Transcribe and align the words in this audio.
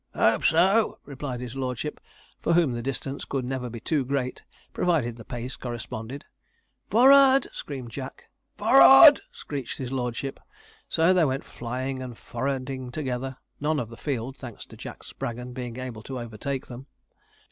'Hope 0.15 0.43
so,' 0.45 0.97
replied 1.05 1.41
his 1.41 1.55
lordship, 1.55 2.01
for 2.39 2.53
whom 2.53 2.71
the 2.71 2.81
distance 2.81 3.23
could 3.23 3.45
never 3.45 3.69
be 3.69 3.79
too 3.79 4.03
great, 4.03 4.43
provided 4.73 5.15
the 5.15 5.23
pace 5.23 5.55
corresponded. 5.55 6.25
'F 6.89 6.95
o 6.95 6.97
o 6.97 7.01
r 7.03 7.09
rard!' 7.09 7.47
screamed 7.53 7.91
Jack. 7.91 8.23
'F 8.57 8.63
o 8.65 8.69
r 8.69 8.79
rard!' 8.79 9.21
screeched 9.31 9.77
his 9.77 9.91
lordship. 9.91 10.39
So 10.89 11.13
they 11.13 11.23
went 11.25 11.43
flying 11.43 12.01
and 12.01 12.17
'forrarding' 12.17 12.89
together; 12.91 13.37
none 13.59 13.79
of 13.79 13.89
the 13.89 13.95
field 13.95 14.37
thanks 14.37 14.65
to 14.65 14.75
Jack 14.75 15.03
Spraggon 15.03 15.53
being 15.53 15.77
able 15.77 16.01
to 16.01 16.17
overtake 16.19 16.65
them. 16.65 16.87